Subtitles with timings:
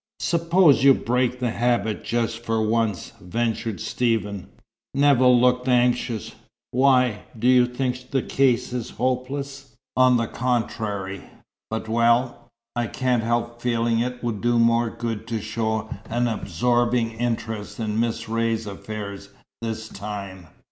[0.21, 4.47] "Suppose you break the habit just for once," ventured Stephen.
[4.95, 6.31] Nevill looked anxious.
[6.71, 11.25] "Why, do you think the case is hopeless?" "On the contrary.
[11.69, 16.27] But well, I can't help feeling it would do you more good to show an
[16.27, 19.29] absorbing interest in Miss Ray's affairs,
[19.61, 20.47] this time."